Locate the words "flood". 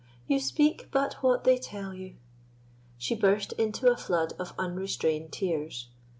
3.95-4.33